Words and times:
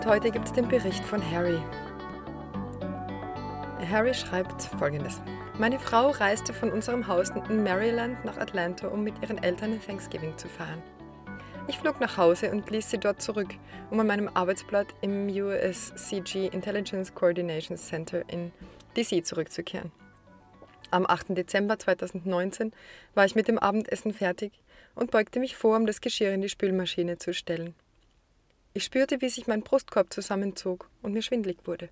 Und 0.00 0.06
heute 0.06 0.30
gibt 0.30 0.46
es 0.46 0.54
den 0.54 0.66
Bericht 0.66 1.04
von 1.04 1.20
Harry. 1.30 1.58
Harry 3.92 4.14
schreibt 4.14 4.62
folgendes. 4.62 5.20
Meine 5.58 5.78
Frau 5.78 6.08
reiste 6.08 6.54
von 6.54 6.72
unserem 6.72 7.06
Haus 7.06 7.28
in 7.50 7.62
Maryland 7.62 8.24
nach 8.24 8.38
Atlanta, 8.38 8.88
um 8.88 9.04
mit 9.04 9.20
ihren 9.20 9.36
Eltern 9.42 9.74
in 9.74 9.82
Thanksgiving 9.82 10.38
zu 10.38 10.48
feiern. 10.48 10.82
Ich 11.68 11.76
flog 11.76 12.00
nach 12.00 12.16
Hause 12.16 12.50
und 12.50 12.70
ließ 12.70 12.88
sie 12.88 12.96
dort 12.96 13.20
zurück, 13.20 13.48
um 13.90 14.00
an 14.00 14.06
meinem 14.06 14.30
Arbeitsblatt 14.32 14.86
im 15.02 15.28
USCG 15.28 16.46
Intelligence 16.46 17.14
Coordination 17.14 17.76
Center 17.76 18.22
in 18.30 18.52
DC 18.96 19.26
zurückzukehren. 19.26 19.92
Am 20.90 21.04
8. 21.06 21.36
Dezember 21.36 21.78
2019 21.78 22.72
war 23.14 23.26
ich 23.26 23.34
mit 23.34 23.48
dem 23.48 23.58
Abendessen 23.58 24.14
fertig 24.14 24.62
und 24.94 25.10
beugte 25.10 25.40
mich 25.40 25.56
vor, 25.56 25.76
um 25.76 25.84
das 25.84 26.00
Geschirr 26.00 26.32
in 26.32 26.40
die 26.40 26.48
Spülmaschine 26.48 27.18
zu 27.18 27.34
stellen. 27.34 27.74
Ich 28.72 28.84
spürte, 28.84 29.20
wie 29.20 29.28
sich 29.28 29.46
mein 29.46 29.62
Brustkorb 29.62 30.12
zusammenzog 30.12 30.88
und 31.02 31.12
mir 31.12 31.22
schwindlig 31.22 31.58
wurde. 31.64 31.88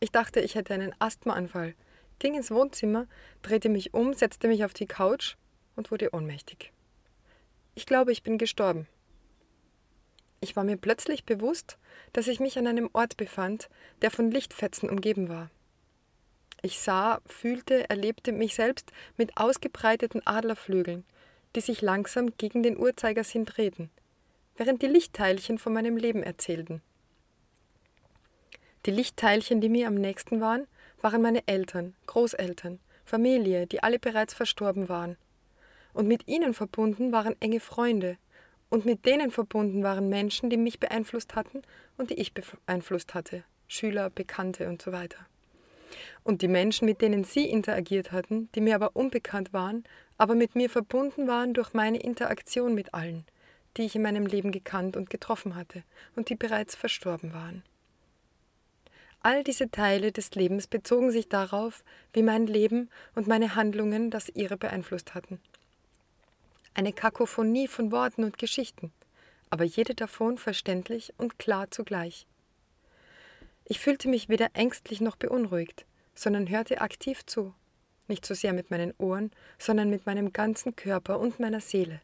Ich 0.00 0.10
dachte, 0.10 0.40
ich 0.40 0.54
hätte 0.54 0.74
einen 0.74 0.94
Asthmaanfall 0.98 1.74
ging 2.18 2.34
ins 2.34 2.50
Wohnzimmer, 2.50 3.06
drehte 3.42 3.68
mich 3.68 3.94
um, 3.94 4.14
setzte 4.14 4.48
mich 4.48 4.64
auf 4.64 4.74
die 4.74 4.86
Couch 4.86 5.36
und 5.74 5.90
wurde 5.90 6.14
ohnmächtig. 6.14 6.72
Ich 7.74 7.86
glaube, 7.86 8.12
ich 8.12 8.22
bin 8.22 8.38
gestorben. 8.38 8.86
Ich 10.40 10.56
war 10.56 10.64
mir 10.64 10.76
plötzlich 10.76 11.24
bewusst, 11.24 11.78
dass 12.12 12.28
ich 12.28 12.40
mich 12.40 12.58
an 12.58 12.66
einem 12.66 12.90
Ort 12.92 13.16
befand, 13.16 13.68
der 14.02 14.10
von 14.10 14.30
Lichtfetzen 14.30 14.88
umgeben 14.88 15.28
war. 15.28 15.50
Ich 16.62 16.80
sah, 16.80 17.20
fühlte, 17.26 17.88
erlebte 17.90 18.32
mich 18.32 18.54
selbst 18.54 18.92
mit 19.16 19.36
ausgebreiteten 19.36 20.26
Adlerflügeln, 20.26 21.04
die 21.54 21.60
sich 21.60 21.82
langsam 21.82 22.36
gegen 22.38 22.62
den 22.62 22.78
Uhrzeigersinn 22.78 23.44
drehten, 23.44 23.90
während 24.56 24.82
die 24.82 24.86
Lichtteilchen 24.86 25.58
von 25.58 25.72
meinem 25.72 25.96
Leben 25.96 26.22
erzählten. 26.22 26.82
Die 28.86 28.90
Lichtteilchen, 28.90 29.60
die 29.60 29.68
mir 29.68 29.88
am 29.88 29.94
nächsten 29.94 30.40
waren, 30.40 30.66
waren 31.00 31.22
meine 31.22 31.46
Eltern, 31.46 31.94
Großeltern, 32.06 32.78
Familie, 33.04 33.66
die 33.66 33.82
alle 33.82 33.98
bereits 33.98 34.34
verstorben 34.34 34.88
waren. 34.88 35.16
Und 35.92 36.08
mit 36.08 36.28
ihnen 36.28 36.54
verbunden 36.54 37.12
waren 37.12 37.36
enge 37.40 37.60
Freunde, 37.60 38.16
und 38.68 38.84
mit 38.84 39.06
denen 39.06 39.30
verbunden 39.30 39.82
waren 39.82 40.08
Menschen, 40.08 40.50
die 40.50 40.56
mich 40.56 40.80
beeinflusst 40.80 41.34
hatten 41.34 41.62
und 41.96 42.10
die 42.10 42.20
ich 42.20 42.32
beeinflusst 42.34 43.14
hatte, 43.14 43.44
Schüler, 43.68 44.10
Bekannte 44.10 44.68
und 44.68 44.82
so 44.82 44.92
weiter. 44.92 45.18
Und 46.24 46.42
die 46.42 46.48
Menschen, 46.48 46.86
mit 46.86 47.00
denen 47.00 47.22
sie 47.22 47.48
interagiert 47.48 48.10
hatten, 48.10 48.48
die 48.54 48.60
mir 48.60 48.74
aber 48.74 48.96
unbekannt 48.96 49.52
waren, 49.52 49.84
aber 50.18 50.34
mit 50.34 50.56
mir 50.56 50.68
verbunden 50.68 51.28
waren 51.28 51.54
durch 51.54 51.74
meine 51.74 51.98
Interaktion 51.98 52.74
mit 52.74 52.92
allen, 52.92 53.24
die 53.76 53.82
ich 53.82 53.96
in 53.96 54.02
meinem 54.02 54.26
Leben 54.26 54.52
gekannt 54.52 54.96
und 54.96 55.10
getroffen 55.10 55.54
hatte 55.54 55.82
und 56.14 56.28
die 56.28 56.34
bereits 56.34 56.74
verstorben 56.74 57.32
waren. 57.32 57.62
All 59.20 59.42
diese 59.42 59.70
Teile 59.70 60.12
des 60.12 60.34
Lebens 60.34 60.66
bezogen 60.66 61.10
sich 61.10 61.28
darauf, 61.28 61.82
wie 62.12 62.22
mein 62.22 62.46
Leben 62.46 62.90
und 63.14 63.26
meine 63.26 63.56
Handlungen 63.56 64.10
das 64.10 64.28
ihre 64.28 64.56
beeinflusst 64.56 65.14
hatten. 65.14 65.40
Eine 66.74 66.92
Kakophonie 66.92 67.68
von 67.68 67.90
Worten 67.90 68.22
und 68.22 68.38
Geschichten, 68.38 68.92
aber 69.50 69.64
jede 69.64 69.94
davon 69.94 70.38
verständlich 70.38 71.12
und 71.18 71.38
klar 71.38 71.70
zugleich. 71.70 72.26
Ich 73.64 73.80
fühlte 73.80 74.08
mich 74.08 74.28
weder 74.28 74.50
ängstlich 74.54 75.00
noch 75.00 75.16
beunruhigt, 75.16 75.86
sondern 76.14 76.48
hörte 76.48 76.80
aktiv 76.80 77.26
zu, 77.26 77.52
nicht 78.08 78.24
so 78.24 78.34
sehr 78.34 78.52
mit 78.52 78.70
meinen 78.70 78.94
Ohren, 78.98 79.32
sondern 79.58 79.90
mit 79.90 80.06
meinem 80.06 80.32
ganzen 80.32 80.76
Körper 80.76 81.18
und 81.18 81.40
meiner 81.40 81.60
Seele. 81.60 82.00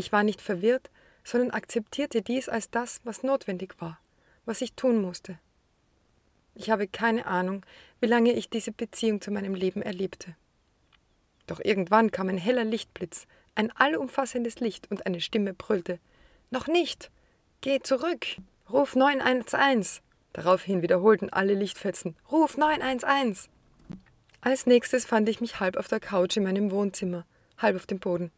Ich 0.00 0.12
war 0.12 0.22
nicht 0.22 0.40
verwirrt, 0.40 0.88
sondern 1.24 1.50
akzeptierte 1.50 2.22
dies 2.22 2.48
als 2.48 2.70
das, 2.70 3.02
was 3.04 3.22
notwendig 3.22 3.74
war, 3.80 4.00
was 4.46 4.62
ich 4.62 4.72
tun 4.72 5.02
musste. 5.02 5.38
Ich 6.54 6.70
habe 6.70 6.88
keine 6.88 7.26
Ahnung, 7.26 7.66
wie 8.00 8.06
lange 8.06 8.32
ich 8.32 8.48
diese 8.48 8.72
Beziehung 8.72 9.20
zu 9.20 9.30
meinem 9.30 9.54
Leben 9.54 9.82
erlebte. 9.82 10.34
Doch 11.46 11.60
irgendwann 11.62 12.10
kam 12.10 12.30
ein 12.30 12.38
heller 12.38 12.64
Lichtblitz, 12.64 13.26
ein 13.54 13.70
allumfassendes 13.72 14.58
Licht 14.60 14.90
und 14.90 15.04
eine 15.04 15.20
Stimme 15.20 15.52
brüllte: 15.52 15.98
Noch 16.48 16.66
nicht! 16.66 17.10
Geh 17.60 17.80
zurück! 17.80 18.24
Ruf 18.72 18.96
911! 18.96 20.00
Daraufhin 20.32 20.80
wiederholten 20.80 21.28
alle 21.28 21.52
Lichtfetzen: 21.52 22.16
Ruf 22.32 22.56
911! 22.56 23.50
Als 24.40 24.64
nächstes 24.64 25.04
fand 25.04 25.28
ich 25.28 25.42
mich 25.42 25.60
halb 25.60 25.76
auf 25.76 25.88
der 25.88 26.00
Couch 26.00 26.38
in 26.38 26.44
meinem 26.44 26.70
Wohnzimmer, 26.70 27.26
halb 27.58 27.76
auf 27.76 27.84
dem 27.84 27.98
Boden. 27.98 28.32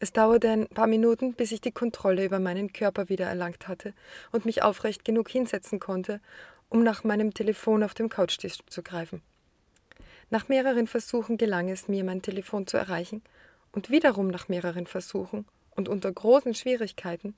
Es 0.00 0.12
dauerte 0.12 0.48
ein 0.50 0.68
paar 0.68 0.86
Minuten, 0.86 1.34
bis 1.34 1.50
ich 1.50 1.60
die 1.60 1.72
Kontrolle 1.72 2.24
über 2.24 2.38
meinen 2.38 2.72
Körper 2.72 3.08
wieder 3.08 3.26
erlangt 3.26 3.66
hatte 3.66 3.94
und 4.30 4.44
mich 4.44 4.62
aufrecht 4.62 5.04
genug 5.04 5.28
hinsetzen 5.28 5.80
konnte, 5.80 6.20
um 6.68 6.84
nach 6.84 7.02
meinem 7.02 7.34
Telefon 7.34 7.82
auf 7.82 7.94
dem 7.94 8.08
Couchtisch 8.08 8.58
zu 8.66 8.82
greifen. 8.82 9.22
Nach 10.30 10.48
mehreren 10.48 10.86
Versuchen 10.86 11.36
gelang 11.36 11.68
es 11.68 11.88
mir, 11.88 12.04
mein 12.04 12.22
Telefon 12.22 12.66
zu 12.66 12.76
erreichen, 12.76 13.22
und 13.72 13.90
wiederum 13.90 14.28
nach 14.28 14.48
mehreren 14.48 14.86
Versuchen 14.86 15.46
und 15.70 15.88
unter 15.88 16.10
großen 16.10 16.54
Schwierigkeiten 16.54 17.34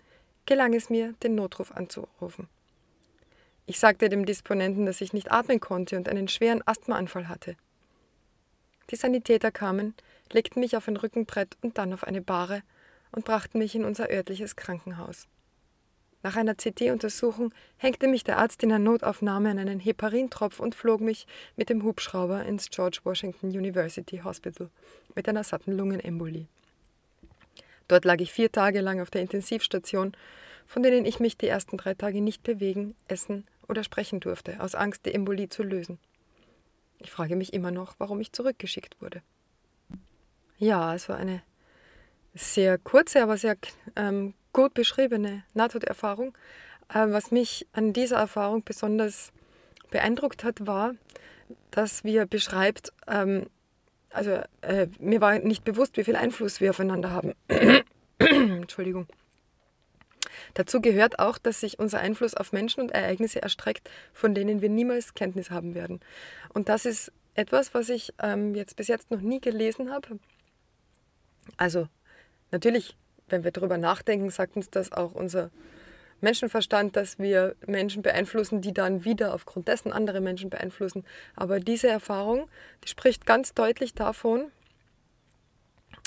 gelang 0.47 0.75
es 0.75 0.91
mir, 0.91 1.15
den 1.23 1.35
Notruf 1.35 1.73
anzurufen. 1.73 2.49
Ich 3.67 3.79
sagte 3.79 4.09
dem 4.09 4.27
Disponenten, 4.27 4.87
dass 4.87 5.01
ich 5.01 5.13
nicht 5.13 5.31
atmen 5.31 5.61
konnte 5.61 5.97
und 5.97 6.09
einen 6.09 6.29
schweren 6.29 6.63
Asthmaanfall 6.67 7.29
hatte. 7.29 7.57
Die 8.91 8.97
Sanitäter 8.97 9.51
kamen, 9.51 9.95
legten 10.33 10.61
mich 10.61 10.77
auf 10.77 10.89
ein 10.89 10.97
Rückenbrett 10.97 11.57
und 11.63 11.79
dann 11.79 11.93
auf 11.93 12.05
eine 12.05 12.21
Bahre 12.23 12.63
und 13.13 13.25
brachten 13.25 13.59
mich 13.59 13.75
in 13.75 13.85
unser 13.85 14.11
örtliches 14.11 14.57
Krankenhaus. 14.57 15.27
Nach 16.23 16.37
einer 16.37 16.55
CT-Untersuchung 16.55 17.55
hängte 17.79 18.07
mich 18.07 18.25
der 18.25 18.39
Arzt 18.39 18.63
in 18.63 18.69
der 18.69 18.79
Notaufnahme 18.79 19.51
an 19.51 19.59
einen 19.59 19.81
Heparintropf 19.81 20.61
und 20.61 20.75
flog 20.75 21.01
mich 21.01 21.27
mit 21.57 21.71
dem 21.71 21.83
Hubschrauber 21.83 22.45
ins 22.45 22.69
George 22.69 23.01
Washington 23.05 23.49
University 23.49 24.19
Hospital 24.19 24.69
mit 25.15 25.29
einer 25.29 25.45
satten 25.45 25.73
Lungenembolie. 25.73 26.47
Dort 27.89 28.05
lag 28.05 28.21
ich 28.21 28.33
vier 28.33 28.53
Tage 28.53 28.83
lang 28.83 29.01
auf 29.01 29.11
der 29.11 29.23
Intensivstation, 29.23 30.13
von 30.67 30.83
denen 30.83 31.07
ich 31.07 31.21
mich 31.21 31.39
die 31.39 31.49
ersten 31.49 31.79
drei 31.79 31.95
Tage 31.95 32.21
nicht 32.21 32.43
bewegen, 32.43 32.95
essen 33.09 33.47
oder 33.67 33.83
sprechen 33.83 34.21
durfte, 34.21 34.61
aus 34.61 34.75
Angst, 34.75 35.07
die 35.07 35.15
Embolie 35.15 35.49
zu 35.49 35.63
lösen. 35.63 35.99
Ich 36.99 37.11
frage 37.11 37.35
mich 37.35 37.55
immer 37.55 37.71
noch, 37.71 37.95
warum 37.99 38.21
ich 38.21 38.33
zurückgeschickt 38.33 39.01
wurde. 39.01 39.23
Ja, 40.61 40.95
es 40.95 41.09
war 41.09 41.17
eine 41.17 41.41
sehr 42.35 42.77
kurze, 42.77 43.23
aber 43.23 43.39
sehr 43.39 43.57
ähm, 43.97 44.35
gut 44.53 44.75
beschriebene 44.75 45.43
Nahtoderfahrung. 45.55 46.37
Äh, 46.91 47.07
was 47.09 47.31
mich 47.31 47.67
an 47.73 47.95
dieser 47.95 48.19
Erfahrung 48.19 48.63
besonders 48.63 49.33
beeindruckt 49.91 50.45
hat, 50.45 50.67
war, 50.67 50.93
dass 51.71 52.05
wir 52.05 52.27
beschreibt, 52.27 52.93
ähm, 53.09 53.47
also 54.11 54.43
äh, 54.61 54.89
mir 54.99 55.23
war 55.23 55.39
nicht 55.39 55.65
bewusst, 55.65 55.97
wie 55.97 56.05
viel 56.05 56.15
Einfluss 56.15 56.61
wir 56.61 56.71
aufeinander 56.71 57.11
haben. 57.11 57.33
Entschuldigung. 58.19 59.07
Dazu 60.53 60.83
gehört 60.83 61.21
auch, 61.21 61.39
dass 61.39 61.61
sich 61.61 61.79
unser 61.79 62.01
Einfluss 62.01 62.35
auf 62.35 62.53
Menschen 62.53 62.83
und 62.83 62.91
Ereignisse 62.91 63.41
erstreckt, 63.41 63.89
von 64.13 64.35
denen 64.35 64.61
wir 64.61 64.69
niemals 64.69 65.15
Kenntnis 65.15 65.51
haben 65.51 65.75
werden. 65.75 66.01
Und 66.53 66.69
das 66.69 66.85
ist 66.85 67.13
etwas, 67.33 67.73
was 67.73 67.89
ich 67.89 68.13
ähm, 68.23 68.55
jetzt 68.55 68.77
bis 68.77 68.89
jetzt 68.89 69.11
noch 69.11 69.23
nie 69.23 69.41
gelesen 69.41 69.91
habe. 69.91 70.19
Also 71.57 71.89
natürlich 72.51 72.97
wenn 73.31 73.45
wir 73.45 73.51
darüber 73.51 73.79
nachdenken, 73.79 74.31
sagt 74.31 74.57
uns 74.57 74.71
das 74.71 74.93
auch 74.93 75.13
unser 75.13 75.51
Menschenverstand, 76.21 76.97
dass 76.97 77.19
wir 77.19 77.57
Menschen 77.67 78.03
beeinflussen, 78.03 78.61
die 78.61 78.75
dann 78.75 79.05
wieder 79.05 79.35
aufgrund 79.35 79.69
dessen 79.69 79.93
andere 79.93 80.21
Menschen 80.21 80.51
beeinflussen. 80.51 81.05
Aber 81.35 81.61
diese 81.61 81.89
Erfahrung, 81.89 82.49
die 82.85 82.89
spricht 82.89 83.25
ganz 83.25 83.55
deutlich 83.55 83.95
davon, 83.95 84.51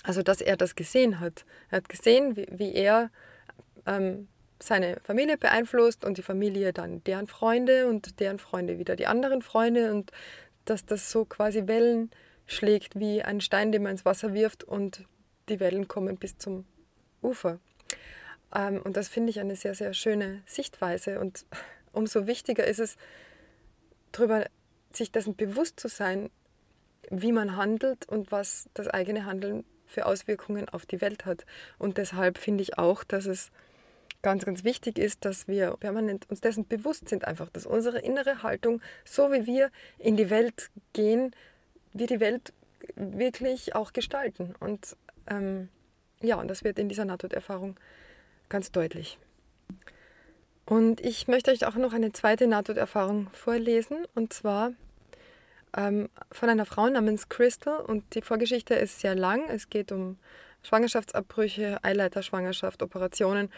also 0.04 0.22
dass 0.22 0.42
er 0.42 0.56
das 0.56 0.76
gesehen 0.76 1.20
hat. 1.20 1.46
Er 1.72 1.78
hat 1.78 1.90
gesehen, 1.90 2.36
wie, 2.36 2.48
wie 2.52 2.74
er 2.74 3.10
ähm, 3.88 4.28
seine 4.60 4.98
Familie 5.04 5.38
beeinflusst 5.38 6.06
und 6.06 6.18
die 6.18 6.22
Familie 6.22 6.74
dann 6.74 7.04
deren 7.06 7.28
Freunde 7.28 7.88
und 7.88 8.20
deren 8.20 8.38
Freunde 8.38 8.78
wieder 8.78 8.96
die 8.96 9.08
anderen 9.08 9.42
Freunde 9.42 9.94
und 9.94 10.12
dass 10.66 10.86
das 10.86 11.10
so 11.10 11.26
quasi 11.26 11.68
Wellen 11.68 12.12
schlägt 12.46 13.00
wie 13.00 13.24
ein 13.24 13.42
Stein, 13.42 13.72
den 13.72 13.84
man 13.84 13.94
ins 13.94 14.06
Wasser 14.06 14.34
wirft 14.34 14.64
und 14.64 15.06
die 15.54 15.60
Wellen 15.60 15.88
kommen 15.88 16.18
bis 16.18 16.38
zum 16.38 16.66
Ufer. 17.22 17.60
Ähm, 18.54 18.82
und 18.82 18.98
das 18.98 19.08
finde 19.08 19.30
ich 19.30 19.40
eine 19.40 19.56
sehr, 19.56 19.76
sehr 19.76 19.94
schöne 19.94 20.42
Sichtweise. 20.46 21.20
Und 21.20 21.46
umso 21.92 22.28
wichtiger 22.28 22.66
ist 22.66 22.80
es, 22.80 22.98
darüber 24.12 24.46
sich 24.92 25.12
dessen 25.12 25.36
bewusst 25.36 25.80
zu 25.80 25.88
sein, 25.88 26.30
wie 27.10 27.32
man 27.32 27.58
handelt 27.58 28.08
und 28.08 28.32
was 28.32 28.70
das 28.74 28.88
eigene 28.88 29.26
Handeln 29.26 29.66
für 29.86 30.06
Auswirkungen 30.06 30.70
auf 30.70 30.86
die 30.86 31.02
Welt 31.02 31.26
hat. 31.26 31.46
Und 31.78 31.98
deshalb 31.98 32.38
finde 32.38 32.64
ich 32.64 32.78
auch, 32.78 33.04
dass 33.04 33.26
es 33.26 33.52
ganz, 34.22 34.46
ganz 34.46 34.64
wichtig 34.64 34.98
ist, 34.98 35.26
dass 35.26 35.48
wir 35.48 35.76
permanent 35.80 36.30
uns 36.30 36.42
dessen 36.42 36.68
bewusst 36.68 37.10
sind, 37.10 37.26
einfach, 37.26 37.50
dass 37.50 37.66
unsere 37.66 38.00
innere 38.00 38.42
Haltung, 38.42 38.82
so 39.04 39.32
wie 39.32 39.46
wir 39.46 39.70
in 40.00 40.16
die 40.16 40.30
Welt 40.30 40.70
gehen, 40.94 41.36
wir 41.92 42.08
die 42.08 42.20
Welt 42.20 42.54
wirklich 42.96 43.76
auch 43.76 43.94
gestalten. 43.94 44.56
Und 44.60 44.96
ähm, 45.28 45.70
ja, 46.22 46.38
und 46.38 46.48
das 46.48 46.64
wird 46.64 46.80
in 46.80 46.90
dieser 46.90 47.06
Nahtoderfahrung 47.06 47.78
ganz 48.50 48.72
deutlich. 48.72 49.18
Und 50.66 51.02
ich 51.02 51.28
möchte 51.28 51.52
euch 51.52 51.66
auch 51.66 51.76
noch 51.76 51.94
eine 51.94 52.14
zweite 52.14 52.48
Nahtoderfahrung 52.48 53.28
vorlesen, 53.34 54.06
und 54.16 54.32
zwar 54.32 54.72
ähm, 55.76 56.10
von 56.32 56.50
einer 56.50 56.66
Frau 56.66 56.88
namens 56.88 57.28
Crystal. 57.30 57.82
Und 57.82 58.16
die 58.16 58.22
Vorgeschichte 58.22 58.74
ist 58.76 59.00
sehr 59.00 59.16
lang. 59.16 59.50
Es 59.50 59.70
geht 59.70 59.92
um 59.92 60.18
Schwangerschaftsabbrüche, 60.64 61.84
Eileiterschwangerschaft, 61.84 62.82
Operationen. 62.82 63.50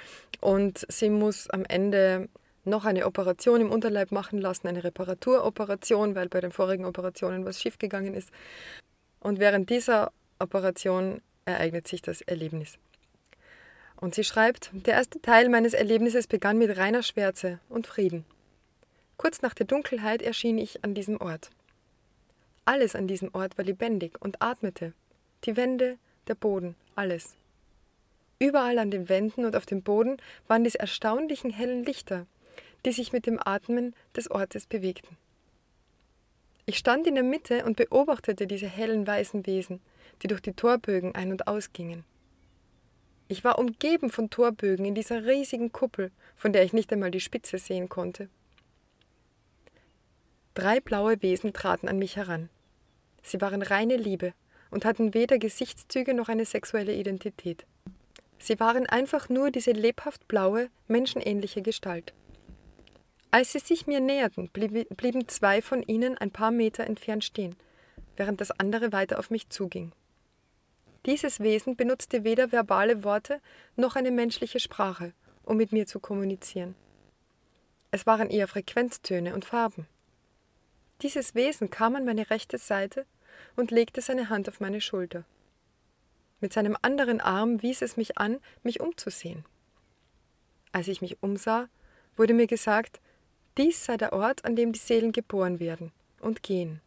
Und 0.42 0.86
sie 0.90 1.10
muss 1.10 1.50
am 1.50 1.66
Ende 1.66 2.30
noch 2.64 2.86
eine 2.86 3.06
Operation 3.06 3.62
im 3.62 3.72
Unterleib 3.72 4.12
machen 4.12 4.40
lassen, 4.42 4.68
eine 4.68 4.84
Reparaturoperation, 4.84 6.16
weil 6.16 6.30
bei 6.30 6.42
den 6.42 6.52
vorigen 6.52 6.86
Operationen 6.86 7.46
was 7.46 7.62
schiefgegangen 7.62 8.16
ist. 8.16 8.32
Und 9.20 9.40
während 9.40 9.70
dieser 9.70 10.12
Operation 10.40 11.22
ereignet 11.46 11.88
sich 11.88 12.02
das 12.02 12.22
Erlebnis. 12.22 12.78
Und 13.96 14.14
sie 14.14 14.24
schreibt, 14.24 14.72
der 14.74 14.96
erste 14.96 15.22
Teil 15.22 15.50
meines 15.50 15.74
Erlebnisses 15.74 16.28
begann 16.28 16.58
mit 16.58 16.78
reiner 16.78 17.04
Schwärze 17.04 17.60
und 17.70 17.88
Frieden. 17.88 18.26
Kurz 19.18 19.42
nach 19.42 19.54
der 19.54 19.66
Dunkelheit 19.66 20.22
erschien 20.22 20.58
ich 20.58 20.84
an 20.84 20.94
diesem 20.94 21.22
Ort. 21.22 21.50
Alles 22.66 22.96
an 22.96 23.08
diesem 23.08 23.34
Ort 23.34 23.58
war 23.58 23.66
lebendig 23.66 24.20
und 24.20 24.42
atmete. 24.42 24.94
Die 25.46 25.56
Wände, 25.56 25.98
der 26.28 26.36
Boden, 26.36 26.76
alles. 26.96 27.36
Überall 28.40 28.80
an 28.80 28.92
den 28.92 29.08
Wänden 29.08 29.46
und 29.46 29.56
auf 29.56 29.66
dem 29.66 29.82
Boden 29.82 30.18
waren 30.48 30.64
diese 30.64 30.80
erstaunlichen 30.80 31.52
hellen 31.52 31.86
Lichter, 31.86 32.26
die 32.86 32.92
sich 32.92 33.14
mit 33.14 33.26
dem 33.26 33.40
Atmen 33.40 33.96
des 34.16 34.30
Ortes 34.30 34.66
bewegten. 34.66 35.18
Ich 36.68 36.78
stand 36.78 37.06
in 37.06 37.16
der 37.16 37.24
Mitte 37.24 37.64
und 37.64 37.78
beobachtete 37.78 38.48
diese 38.48 38.68
hellen 38.68 39.06
weißen 39.06 39.46
Wesen, 39.46 39.82
die 40.22 40.28
durch 40.28 40.42
die 40.42 40.54
Torbögen 40.54 41.14
ein- 41.14 41.32
und 41.32 41.48
ausgingen. 41.48 42.04
Ich 43.28 43.44
war 43.44 43.60
umgeben 43.60 44.10
von 44.10 44.30
Torbögen 44.30 44.86
in 44.86 44.96
dieser 44.96 45.26
riesigen 45.26 45.72
Kuppel, 45.72 46.12
von 46.36 46.54
der 46.54 46.64
ich 46.64 46.74
nicht 46.74 46.92
einmal 46.92 47.12
die 47.12 47.20
Spitze 47.20 47.58
sehen 47.60 47.90
konnte. 47.90 48.30
Drei 50.56 50.80
blaue 50.80 51.22
Wesen 51.22 51.54
traten 51.54 51.88
an 51.88 52.00
mich 52.00 52.16
heran. 52.16 52.50
Sie 53.22 53.42
waren 53.42 53.62
reine 53.62 53.98
Liebe 53.98 54.34
und 54.72 54.86
hatten 54.86 55.14
weder 55.14 55.38
Gesichtszüge 55.38 56.14
noch 56.14 56.30
eine 56.30 56.46
sexuelle 56.46 56.94
Identität. 56.94 57.66
Sie 58.40 58.60
waren 58.60 58.86
einfach 58.88 59.30
nur 59.30 59.52
diese 59.52 59.72
lebhaft 59.72 60.28
blaue, 60.28 60.70
menschenähnliche 60.88 61.62
Gestalt. 61.62 62.14
Als 63.36 63.52
sie 63.52 63.60
sich 63.60 63.86
mir 63.86 64.00
näherten, 64.00 64.48
blieben 64.48 65.28
zwei 65.28 65.62
von 65.62 65.84
ihnen 65.84 66.18
ein 66.18 66.32
paar 66.32 66.52
Meter 66.52 66.86
entfernt 66.86 67.26
stehen, 67.26 67.58
während 68.16 68.40
das 68.40 68.50
andere 68.50 68.94
weiter 68.94 69.20
auf 69.20 69.30
mich 69.30 69.50
zuging. 69.50 69.92
Dieses 71.06 71.42
Wesen 71.42 71.76
benutzte 71.76 72.24
weder 72.24 72.54
verbale 72.54 73.04
Worte 73.04 73.42
noch 73.76 73.98
eine 73.98 74.12
menschliche 74.12 74.62
Sprache, 74.62 75.12
um 75.44 75.58
mit 75.58 75.74
mir 75.74 75.86
zu 75.86 76.00
kommunizieren. 76.00 76.76
Es 77.92 78.06
waren 78.06 78.30
eher 78.30 78.48
Frequenztöne 78.48 79.34
und 79.34 79.44
Farben. 79.44 79.86
Dieses 81.02 81.36
Wesen 81.36 81.70
kam 81.70 81.98
an 81.98 82.06
meine 82.06 82.30
rechte 82.30 82.58
Seite 82.58 83.06
und 83.58 83.70
legte 83.70 84.00
seine 84.00 84.30
Hand 84.30 84.48
auf 84.48 84.62
meine 84.62 84.80
Schulter. 84.80 85.26
Mit 86.40 86.54
seinem 86.54 86.78
anderen 86.82 87.20
Arm 87.20 87.62
wies 87.62 87.82
es 87.82 87.98
mich 87.98 88.18
an, 88.18 88.40
mich 88.64 88.80
umzusehen. 88.80 89.44
Als 90.72 90.88
ich 90.88 91.02
mich 91.02 91.22
umsah, 91.22 91.68
wurde 92.16 92.34
mir 92.34 92.48
gesagt, 92.48 93.02
dies 93.58 93.86
sei 93.86 93.98
der 93.98 94.14
Ort, 94.14 94.46
an 94.46 94.56
dem 94.56 94.74
die 94.74 94.80
Seelen 94.80 95.12
geboren 95.12 95.60
werden 95.60 95.92
und 96.20 96.44
gehen. 96.44 96.82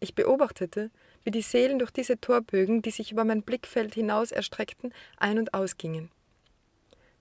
Ich 0.00 0.14
beobachtete, 0.14 0.90
wie 1.24 1.30
die 1.30 1.42
Seelen 1.42 1.78
durch 1.78 1.90
diese 1.90 2.20
Torbögen, 2.20 2.82
die 2.82 2.90
sich 2.90 3.12
über 3.12 3.24
mein 3.24 3.42
Blickfeld 3.42 3.94
hinaus 3.94 4.30
erstreckten, 4.30 4.92
ein- 5.16 5.38
und 5.38 5.54
ausgingen. 5.54 6.10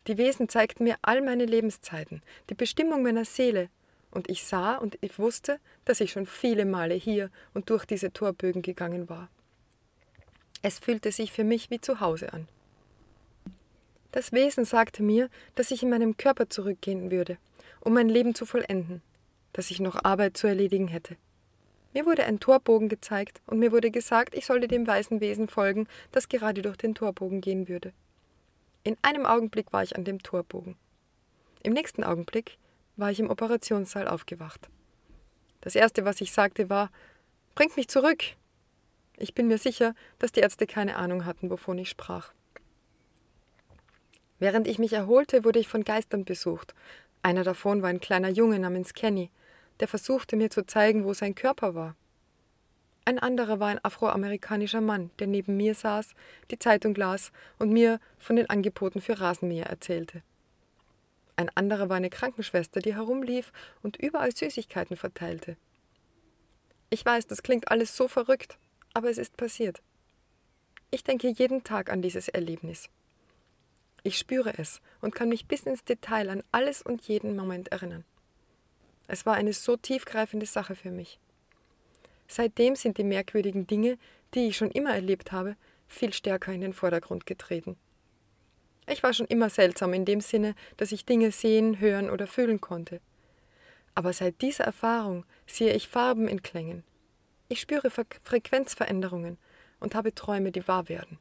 Die 0.07 0.18
Wesen 0.18 0.47
zeigten 0.47 0.83
mir 0.83 0.95
all 1.01 1.21
meine 1.21 1.45
Lebenszeiten, 1.45 2.21
die 2.50 2.56
Bestimmung 2.56 3.03
meiner 3.03 3.25
Seele, 3.25 3.69
und 4.12 4.29
ich 4.29 4.45
sah 4.45 4.75
und 4.75 4.97
ich 5.01 5.19
wusste, 5.19 5.59
dass 5.85 6.00
ich 6.00 6.12
schon 6.12 6.25
viele 6.25 6.65
Male 6.65 6.94
hier 6.95 7.29
und 7.53 7.69
durch 7.69 7.85
diese 7.85 8.13
Torbögen 8.13 8.62
gegangen 8.62 9.09
war. 9.09 9.29
Es 10.62 10.79
fühlte 10.79 11.12
sich 11.12 11.31
für 11.31 11.44
mich 11.44 11.69
wie 11.69 11.81
zu 11.81 12.00
Hause 12.00 12.31
an. 12.33 12.47
Das 14.12 14.31
Wesen 14.31 14.65
sagte 14.65 15.03
mir, 15.03 15.29
dass 15.56 15.71
ich 15.71 15.83
in 15.83 15.89
meinem 15.89 16.18
Körper 16.18 16.50
zurückgehen 16.50 17.12
würde, 17.12 17.38
um 17.88 17.94
mein 17.94 18.10
Leben 18.10 18.36
zu 18.36 18.45
vollenden, 18.45 19.01
dass 19.54 19.72
ich 19.72 19.80
noch 19.80 20.04
Arbeit 20.04 20.36
zu 20.36 20.45
erledigen 20.45 20.89
hätte. 20.89 21.16
Mir 21.94 22.06
wurde 22.06 22.25
ein 22.25 22.42
Torbogen 22.42 22.89
gezeigt 22.89 23.42
und 23.45 23.60
mir 23.60 23.72
wurde 23.72 23.92
gesagt, 23.92 24.36
ich 24.36 24.45
sollte 24.45 24.68
dem 24.68 24.86
weißen 24.86 25.22
Wesen 25.22 25.48
folgen, 25.48 25.88
das 26.12 26.28
gerade 26.28 26.62
durch 26.62 26.75
den 26.75 26.95
Torbogen 26.95 27.39
gehen 27.39 27.69
würde. 27.69 27.94
In 28.84 28.98
einem 29.04 29.25
Augenblick 29.25 29.72
war 29.72 29.84
ich 29.84 29.95
an 29.95 30.04
dem 30.04 30.22
Torbogen. 30.22 30.75
Im 31.63 31.72
nächsten 31.72 32.04
Augenblick 32.04 32.57
war 32.98 33.10
ich 33.10 33.22
im 33.22 33.30
Operationssaal 33.30 34.10
aufgewacht. 34.10 34.68
Das 35.62 35.74
erste, 35.74 36.04
was 36.04 36.19
ich 36.19 36.34
sagte, 36.34 36.69
war: 36.69 36.92
Bringt 37.56 37.78
mich 37.78 37.88
zurück! 37.88 38.22
Ich 39.18 39.34
bin 39.34 39.48
mir 39.48 39.60
sicher, 39.60 39.96
dass 40.20 40.34
die 40.34 40.41
Ärzte 40.41 40.67
keine 40.67 40.98
Ahnung 40.98 41.24
hatten, 41.24 41.50
wovon 41.50 41.77
ich 41.77 41.89
sprach. 41.89 42.34
Während 44.39 44.67
ich 44.67 44.77
mich 44.77 44.91
erholte, 44.91 45.46
wurde 45.46 45.60
ich 45.60 45.70
von 45.70 45.86
Geistern 45.86 46.25
besucht. 46.25 46.75
Einer 47.27 47.43
davon 47.43 47.81
war 47.81 47.89
ein 47.89 48.00
kleiner 48.00 48.29
Junge 48.29 48.57
namens 48.57 48.93
Kenny, 48.93 49.31
der 49.81 49.89
versuchte 49.89 50.38
mir 50.38 50.50
zu 50.50 50.65
zeigen, 50.65 51.03
wo 51.03 51.13
sein 51.13 51.36
Körper 51.36 51.75
war. 51.75 51.98
Ein 53.03 53.19
anderer 53.19 53.60
war 53.60 53.67
ein 53.67 53.84
afroamerikanischer 53.84 54.79
Mann, 54.79 55.12
der 55.19 55.27
neben 55.27 55.57
mir 55.57 55.75
saß, 55.75 56.13
die 56.51 56.57
Zeitung 56.57 56.96
las 56.96 57.34
und 57.60 57.74
mir 57.74 58.00
von 58.17 58.38
den 58.38 58.50
Angeboten 58.50 59.01
für 59.01 59.19
Rasenmäher 59.19 59.65
erzählte. 59.65 60.24
Ein 61.36 61.50
anderer 61.50 61.89
war 61.89 61.98
eine 61.98 62.10
Krankenschwester, 62.10 62.79
die 62.79 62.96
herumlief 62.96 63.51
und 63.84 63.98
überall 63.98 64.34
Süßigkeiten 64.34 64.96
verteilte. 64.96 65.57
Ich 66.89 67.05
weiß, 67.05 67.27
das 67.27 67.43
klingt 67.43 67.69
alles 67.69 67.98
so 67.98 68.07
verrückt, 68.07 68.57
aber 68.93 69.10
es 69.10 69.17
ist 69.17 69.36
passiert. 69.36 69.81
Ich 70.91 71.03
denke 71.03 71.27
jeden 71.27 71.65
Tag 71.65 71.91
an 71.91 72.01
dieses 72.01 72.29
Erlebnis. 72.29 72.89
Ich 74.04 74.18
spüre 74.18 74.58
es 74.58 74.82
und 75.01 75.16
kann 75.16 75.30
mich 75.30 75.48
bis 75.48 75.63
ins 75.63 75.84
Detail 75.84 76.30
an 76.30 76.44
alles 76.51 76.82
und 76.82 77.08
jeden 77.08 77.36
Moment 77.36 77.70
erinnern. 77.70 78.06
Es 79.08 79.25
war 79.25 79.36
eine 79.36 79.54
so 79.54 79.77
tiefgreifende 79.77 80.46
Sache 80.46 80.75
für 80.75 80.92
mich. 80.92 81.20
Seitdem 82.27 82.75
sind 82.75 82.98
die 82.98 83.04
merkwürdigen 83.04 83.68
Dinge, 83.68 83.98
die 84.34 84.48
ich 84.48 84.58
schon 84.58 84.72
immer 84.72 84.94
erlebt 84.94 85.32
habe, 85.32 85.56
viel 85.88 86.13
stärker 86.13 86.51
in 86.51 86.62
den 86.62 86.74
Vordergrund 86.74 87.25
getreten. 87.25 87.77
Ich 88.89 89.04
war 89.04 89.13
schon 89.13 89.27
immer 89.27 89.50
seltsam 89.50 89.94
in 89.94 90.06
dem 90.06 90.22
Sinne, 90.22 90.56
dass 90.77 90.92
ich 90.92 91.06
Dinge 91.06 91.32
sehen, 91.32 91.80
hören 91.80 92.10
oder 92.10 92.27
fühlen 92.27 92.62
konnte. 92.62 93.01
Aber 93.96 94.13
seit 94.13 94.42
dieser 94.42 94.66
Erfahrung 94.66 95.25
sehe 95.46 95.74
ich 95.74 95.88
Farben 95.88 96.27
in 96.27 96.44
Klängen. 96.44 96.84
Ich 97.50 97.62
spüre 97.62 97.89
Frequenzveränderungen 97.89 99.38
und 99.80 99.96
habe 99.96 100.13
Träume, 100.13 100.51
die 100.51 100.68
wahr 100.68 100.89
werden. 100.89 101.18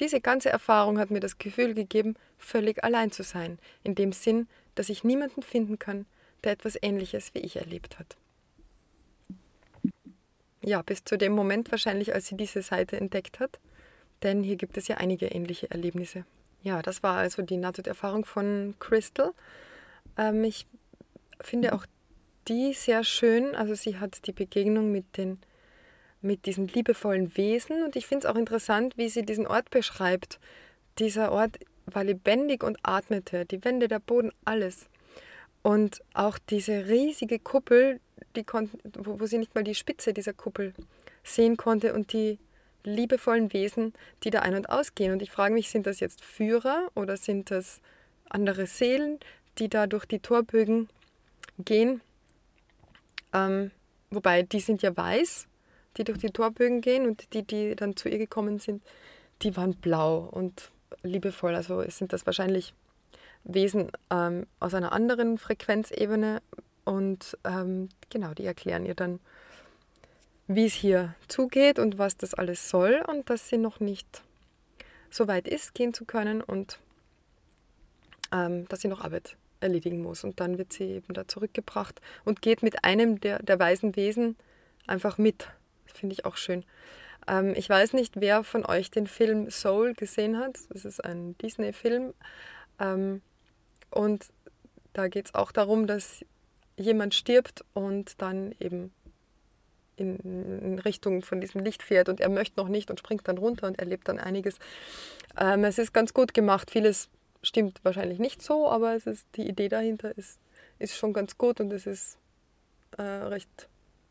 Diese 0.00 0.20
ganze 0.20 0.50
Erfahrung 0.50 0.98
hat 0.98 1.10
mir 1.10 1.20
das 1.20 1.38
Gefühl 1.38 1.74
gegeben, 1.74 2.16
völlig 2.38 2.84
allein 2.84 3.10
zu 3.10 3.22
sein, 3.22 3.58
in 3.82 3.94
dem 3.94 4.12
Sinn, 4.12 4.46
dass 4.74 4.88
ich 4.88 5.04
niemanden 5.04 5.42
finden 5.42 5.78
kann, 5.78 6.06
der 6.44 6.52
etwas 6.52 6.76
Ähnliches 6.80 7.34
wie 7.34 7.40
ich 7.40 7.56
erlebt 7.56 7.98
hat. 7.98 8.16
Ja, 10.62 10.82
bis 10.82 11.04
zu 11.04 11.16
dem 11.16 11.32
Moment 11.32 11.70
wahrscheinlich, 11.70 12.12
als 12.12 12.26
sie 12.26 12.36
diese 12.36 12.60
Seite 12.60 12.96
entdeckt 12.96 13.40
hat, 13.40 13.58
denn 14.22 14.42
hier 14.42 14.56
gibt 14.56 14.76
es 14.76 14.88
ja 14.88 14.96
einige 14.96 15.26
ähnliche 15.26 15.70
Erlebnisse. 15.70 16.24
Ja, 16.62 16.82
das 16.82 17.02
war 17.02 17.16
also 17.16 17.42
die 17.42 17.56
Nahtoderfahrung 17.56 18.24
von 18.24 18.74
Crystal. 18.80 19.32
Ähm, 20.16 20.42
ich 20.44 20.66
finde 21.40 21.74
auch 21.74 21.86
die 22.48 22.72
sehr 22.72 23.04
schön. 23.04 23.54
Also 23.54 23.74
sie 23.74 23.98
hat 23.98 24.26
die 24.26 24.32
Begegnung 24.32 24.90
mit, 24.90 25.16
den, 25.16 25.38
mit 26.22 26.46
diesen 26.46 26.68
liebevollen 26.68 27.36
Wesen 27.36 27.82
und 27.82 27.96
ich 27.96 28.06
finde 28.06 28.26
es 28.26 28.32
auch 28.32 28.38
interessant, 28.38 28.96
wie 28.96 29.08
sie 29.08 29.24
diesen 29.24 29.46
Ort 29.46 29.70
beschreibt. 29.70 30.38
Dieser 30.98 31.32
Ort 31.32 31.58
war 31.86 32.04
lebendig 32.04 32.64
und 32.64 32.78
atmete, 32.82 33.44
die 33.44 33.64
Wände, 33.64 33.88
der 33.88 34.00
Boden, 34.00 34.32
alles. 34.44 34.88
Und 35.62 36.02
auch 36.14 36.38
diese 36.38 36.86
riesige 36.88 37.38
Kuppel, 37.38 38.00
die 38.34 38.44
konnten, 38.44 38.78
wo, 38.98 39.20
wo 39.20 39.26
sie 39.26 39.38
nicht 39.38 39.54
mal 39.54 39.64
die 39.64 39.74
Spitze 39.74 40.12
dieser 40.12 40.32
Kuppel 40.32 40.72
sehen 41.22 41.56
konnte 41.56 41.92
und 41.92 42.12
die 42.12 42.38
liebevollen 42.84 43.52
Wesen, 43.52 43.92
die 44.22 44.30
da 44.30 44.40
ein- 44.40 44.54
und 44.54 44.70
ausgehen. 44.70 45.12
Und 45.12 45.22
ich 45.22 45.30
frage 45.30 45.52
mich, 45.52 45.68
sind 45.70 45.86
das 45.86 46.00
jetzt 46.00 46.24
Führer 46.24 46.88
oder 46.94 47.16
sind 47.16 47.50
das 47.50 47.80
andere 48.28 48.66
Seelen, 48.66 49.18
die 49.58 49.68
da 49.68 49.86
durch 49.86 50.06
die 50.06 50.20
Torbögen 50.20 50.88
gehen? 51.58 52.00
Ähm, 53.32 53.72
wobei, 54.10 54.42
die 54.42 54.60
sind 54.60 54.82
ja 54.82 54.96
weiß, 54.96 55.46
die 55.96 56.04
durch 56.04 56.18
die 56.18 56.30
Torbögen 56.30 56.80
gehen 56.80 57.06
und 57.06 57.32
die, 57.32 57.42
die 57.42 57.74
dann 57.74 57.96
zu 57.96 58.08
ihr 58.08 58.18
gekommen 58.18 58.58
sind, 58.58 58.82
die 59.42 59.56
waren 59.56 59.74
blau 59.74 60.28
und 60.30 60.70
liebevoll. 61.02 61.54
Also 61.54 61.82
sind 61.88 62.12
das 62.12 62.26
wahrscheinlich 62.26 62.74
Wesen 63.44 63.90
ähm, 64.10 64.46
aus 64.60 64.74
einer 64.74 64.92
anderen 64.92 65.38
Frequenzebene 65.38 66.42
und 66.84 67.36
ähm, 67.44 67.88
genau, 68.10 68.34
die 68.34 68.44
erklären 68.44 68.86
ihr 68.86 68.94
dann, 68.94 69.20
wie 70.48 70.66
es 70.66 70.74
hier 70.74 71.14
zugeht 71.28 71.78
und 71.78 71.98
was 71.98 72.16
das 72.16 72.34
alles 72.34 72.68
soll 72.68 73.02
und 73.06 73.28
dass 73.30 73.48
sie 73.48 73.58
noch 73.58 73.80
nicht 73.80 74.22
so 75.10 75.28
weit 75.28 75.48
ist, 75.48 75.74
gehen 75.74 75.94
zu 75.94 76.04
können 76.04 76.40
und 76.40 76.78
ähm, 78.32 78.68
dass 78.68 78.80
sie 78.80 78.88
noch 78.88 79.00
Arbeit 79.00 79.36
erledigen 79.60 80.02
muss. 80.02 80.24
Und 80.24 80.40
dann 80.40 80.58
wird 80.58 80.72
sie 80.72 80.84
eben 80.84 81.14
da 81.14 81.26
zurückgebracht 81.26 82.00
und 82.24 82.42
geht 82.42 82.62
mit 82.62 82.84
einem 82.84 83.20
der, 83.20 83.42
der 83.42 83.58
weisen 83.58 83.96
Wesen 83.96 84.36
einfach 84.86 85.18
mit. 85.18 85.48
Finde 85.96 86.14
ich 86.14 86.24
auch 86.24 86.36
schön. 86.36 86.64
Ähm, 87.26 87.54
ich 87.56 87.68
weiß 87.68 87.92
nicht, 87.92 88.20
wer 88.20 88.44
von 88.44 88.64
euch 88.64 88.90
den 88.90 89.06
Film 89.06 89.50
Soul 89.50 89.94
gesehen 89.94 90.38
hat. 90.38 90.58
Das 90.70 90.84
ist 90.84 91.04
ein 91.04 91.36
Disney-Film. 91.38 92.14
Ähm, 92.78 93.22
und 93.90 94.26
da 94.92 95.08
geht 95.08 95.26
es 95.26 95.34
auch 95.34 95.52
darum, 95.52 95.86
dass 95.86 96.24
jemand 96.76 97.14
stirbt 97.14 97.64
und 97.72 98.20
dann 98.20 98.54
eben 98.60 98.92
in, 99.96 100.18
in, 100.18 100.78
Richtung 100.78 101.22
von 101.22 101.40
diesem 101.40 101.62
Licht 101.62 101.82
fährt 101.82 102.10
und 102.10 102.20
er 102.20 102.28
möchte 102.28 102.60
noch 102.60 102.68
nicht 102.68 102.90
und 102.90 102.98
springt 102.98 103.26
dann 103.28 103.38
runter 103.38 103.66
und 103.66 103.78
erlebt 103.78 104.08
dann 104.08 104.18
einiges. 104.18 104.58
Ähm, 105.38 105.64
es 105.64 105.78
ist 105.78 105.94
ganz 105.94 106.12
gut 106.12 106.34
gemacht. 106.34 106.70
Vieles 106.70 107.08
stimmt 107.42 107.80
wahrscheinlich 107.82 108.18
nicht 108.18 108.42
so, 108.42 108.68
aber 108.68 108.94
es 108.94 109.06
ist, 109.06 109.26
die 109.36 109.48
Idee 109.48 109.68
dahinter 109.68 110.16
ist, 110.16 110.38
ist 110.78 110.96
schon 110.96 111.14
ganz 111.14 111.38
gut 111.38 111.60
und 111.60 111.72
es 111.72 111.86
ist 111.86 112.18
äh, 112.98 113.02
recht 113.02 113.68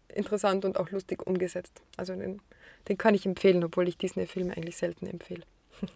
interessant 0.10 0.66
und 0.66 0.78
auch 0.80 0.90
lustig 0.90 1.26
umgesetzt. 1.26 1.82
Also 1.98 2.16
den, 2.16 2.42
den 2.88 2.98
kann 2.98 3.16
ich 3.16 3.26
empfehlen, 3.26 3.64
obwohl 3.64 3.88
ich 3.88 3.98
Disney-Filme 3.98 4.56
eigentlich 4.56 4.78
selten 4.78 5.08
empfehle. 5.08 5.44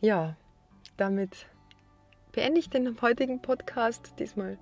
ja, 0.00 0.36
damit 0.96 1.46
beende 2.32 2.60
ich 2.60 2.70
den 2.70 3.00
heutigen 3.00 3.40
Podcast. 3.40 4.14
Diesmal 4.18 4.58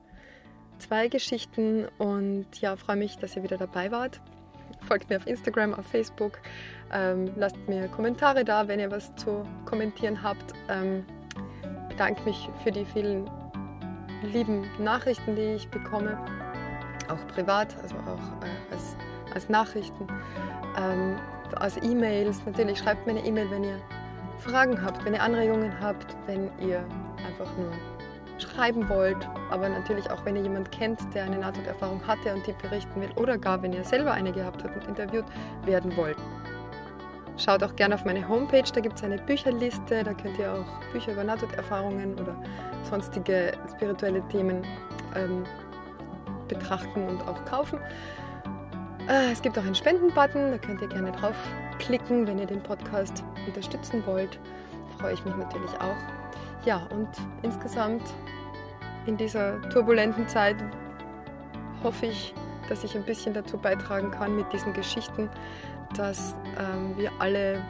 zwei 0.79 1.09
Geschichten 1.09 1.87
und 1.99 2.47
ja, 2.61 2.77
freue 2.77 2.97
mich, 2.97 3.17
dass 3.17 3.37
ihr 3.37 3.43
wieder 3.43 3.59
dabei 3.59 3.91
wart. 3.91 4.21
Folgt 4.87 5.11
mir 5.11 5.17
auf 5.17 5.27
Instagram, 5.27 5.75
auf 5.75 5.87
Facebook. 5.87 6.39
Ähm, 6.93 7.33
lasst 7.37 7.57
mir 7.67 7.89
Kommentare 7.89 8.45
da, 8.45 8.69
wenn 8.69 8.79
ihr 8.79 8.91
was 8.91 9.15
zu 9.17 9.45
kommentieren 9.65 10.23
habt. 10.23 10.53
Ähm, 10.69 11.05
bedanke 11.89 12.23
mich 12.25 12.49
für 12.63 12.71
die 12.71 12.85
vielen 12.85 13.29
lieben 14.23 14.67
Nachrichten, 14.79 15.35
die 15.35 15.55
ich 15.55 15.69
bekomme, 15.69 16.19
auch 17.09 17.35
privat, 17.35 17.77
also 17.83 17.97
auch 17.97 18.45
äh, 18.45 18.73
als, 18.73 18.97
als 19.35 19.49
Nachrichten, 19.49 20.07
ähm, 20.79 21.17
als 21.57 21.77
E-Mails. 21.83 22.45
Natürlich 22.45 22.79
schreibt 22.79 23.07
mir 23.07 23.13
eine 23.13 23.25
E-Mail, 23.25 23.51
wenn 23.51 23.65
ihr 23.65 23.81
Fragen 24.39 24.81
habt, 24.83 25.05
wenn 25.05 25.15
ihr 25.15 25.23
Anregungen 25.23 25.73
habt, 25.81 26.17
wenn 26.27 26.51
ihr 26.61 26.79
einfach 27.27 27.51
nur 27.57 27.73
schreiben 28.39 28.89
wollt, 28.89 29.29
aber 29.51 29.69
natürlich 29.69 30.11
auch, 30.11 30.25
wenn 30.25 30.37
ihr 30.37 30.43
jemanden 30.43 30.71
kennt, 30.71 31.01
der 31.15 31.25
eine 31.25 31.39
Nahtoderfahrung 31.39 32.07
hatte 32.07 32.35
und 32.35 32.47
die 32.47 32.53
berichten 32.53 33.01
will 33.01 33.11
oder 33.17 33.39
gar, 33.39 33.63
wenn 33.63 33.73
ihr 33.73 33.85
selber 33.85 34.13
eine 34.13 34.33
gehabt 34.33 34.63
habt 34.63 34.77
und 34.77 34.87
interviewt 34.87 35.25
werden 35.65 35.97
wollt. 35.97 36.17
Schaut 37.39 37.63
auch 37.63 37.77
gerne 37.77 37.95
auf 37.95 38.05
meine 38.05 38.27
Homepage, 38.27 38.65
da 38.73 38.81
gibt 38.81 38.97
es 38.97 39.05
eine 39.05 39.19
Bücherliste, 39.19 40.03
da 40.03 40.15
könnt 40.15 40.39
ihr 40.39 40.53
auch 40.53 40.93
Bücher 40.93 41.13
über 41.13 41.25
Nahtoderfahrungen 41.25 42.15
oder 42.15 42.35
sonstige 42.89 43.53
spirituelle 43.75 44.27
Themen 44.29 44.63
ähm, 45.15 45.45
betrachten 46.49 47.07
und 47.09 47.23
auch 47.29 47.45
kaufen. 47.45 47.79
Äh, 49.09 49.33
es 49.33 49.43
gibt 49.43 49.59
auch 49.59 49.65
einen 49.65 49.75
Spendenbutton, 49.75 50.51
da 50.51 50.59
könnt 50.59 50.83
ihr 50.83 50.89
gerne 50.89 51.13
draufklicken, 51.13 52.27
wenn 52.27 52.39
ihr 52.39 52.47
den 52.47 52.63
Podcast 52.63 53.25
unterstützen 53.47 54.03
wollt. 54.07 54.39
Freue 54.99 55.15
ich 55.15 55.25
mich 55.25 55.37
natürlich 55.37 55.73
auch. 55.81 55.97
Ja, 56.65 56.87
und 56.91 57.09
insgesamt 57.43 58.03
in 59.07 59.17
dieser 59.17 59.61
turbulenten 59.71 60.27
Zeit 60.27 60.57
hoffe 61.85 62.07
ich, 62.07 62.35
dass 62.69 62.83
ich 62.83 62.97
ein 62.97 63.05
bisschen 63.05 63.35
dazu 63.35 63.57
beitragen 63.57 64.11
kann 64.11 64.35
mit 64.35 64.53
diesen 64.53 64.73
Geschichten, 64.73 65.31
dass 65.97 66.35
ähm, 66.59 66.97
wir 66.97 67.13
alle 67.21 67.63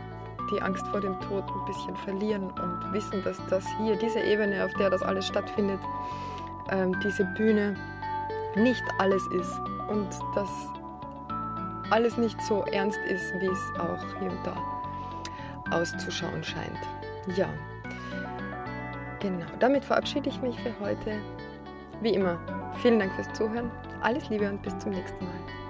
die 0.51 0.63
Angst 0.63 0.87
vor 0.89 1.01
dem 1.01 1.21
Tod 1.21 1.45
ein 1.45 1.65
bisschen 1.67 1.97
verlieren 1.97 2.45
und 2.45 2.93
wissen, 2.93 3.23
dass 3.25 3.39
das 3.51 3.67
hier, 3.79 3.97
diese 3.97 4.21
Ebene, 4.21 4.65
auf 4.65 4.73
der 4.75 4.91
das 4.91 5.03
alles 5.03 5.27
stattfindet, 5.27 5.81
ähm, 6.71 6.99
diese 7.03 7.25
Bühne 7.37 7.77
nicht 8.57 8.83
alles 8.99 9.27
ist 9.29 9.61
und 9.89 10.09
dass 10.35 10.51
alles 11.91 12.17
nicht 12.17 12.41
so 12.43 12.63
ernst 12.73 12.99
ist, 13.09 13.33
wie 13.41 13.47
es 13.47 13.73
auch 13.79 14.19
hier 14.19 14.31
und 14.31 14.45
da 14.45 14.57
auszuschauen 15.71 16.43
scheint. 16.43 16.79
Ja, 17.37 17.49
genau. 19.21 19.47
Damit 19.59 19.85
verabschiede 19.85 20.29
ich 20.29 20.41
mich 20.43 20.59
für 20.61 20.73
heute. 20.81 21.19
Wie 22.01 22.15
immer, 22.15 22.39
vielen 22.83 22.99
Dank 22.99 23.13
fürs 23.15 23.33
Zuhören. 23.33 23.71
Alles 24.03 24.29
Liebe 24.29 24.49
und 24.49 24.63
bis 24.63 24.77
zum 24.79 24.93
nächsten 24.93 25.25
Mal. 25.25 25.66